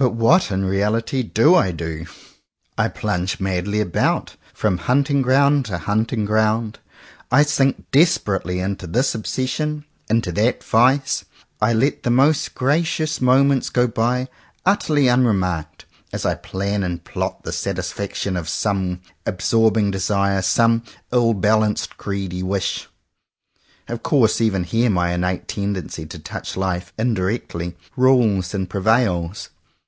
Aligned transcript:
But 0.00 0.10
what 0.14 0.52
in 0.52 0.64
reality 0.64 1.24
do 1.24 1.56
I 1.56 1.72
do? 1.72 2.06
I 2.78 2.86
plunge 2.86 3.40
madly 3.40 3.80
about, 3.80 4.36
from 4.54 4.78
hunting 4.78 5.22
ground 5.22 5.64
to 5.64 5.76
hunting 5.78 6.24
ground. 6.24 6.78
I 7.32 7.42
sink 7.42 7.84
desperately 7.90 8.60
into 8.60 8.86
this 8.86 9.12
obsession, 9.12 9.84
into 10.08 10.30
that 10.30 10.62
vice. 10.62 11.24
I 11.60 11.72
let 11.72 12.04
the 12.04 12.10
most 12.12 12.54
gracious 12.54 13.20
moments 13.20 13.70
go 13.70 13.88
by 13.88 14.28
utterly 14.64 15.10
un 15.10 15.24
remarked 15.24 15.84
as 16.12 16.24
I 16.24 16.36
plan 16.36 16.84
and 16.84 17.02
plot 17.02 17.42
the 17.42 17.50
satisfaction 17.50 18.36
of 18.36 18.48
some 18.48 19.00
absorbing 19.26 19.90
desire, 19.90 20.42
some 20.42 20.84
ill 21.12 21.34
balanced 21.34 21.96
greedy 21.96 22.44
wish. 22.44 22.86
Of 23.88 24.04
course 24.04 24.40
even 24.40 24.62
here 24.62 24.90
my 24.90 25.10
innate 25.12 25.48
tendency 25.48 26.06
to 26.06 26.20
touch 26.20 26.56
life 26.56 26.92
indirectly, 26.96 27.76
rules 27.96 28.54
and 28.54 28.70
prevails. 28.70 29.48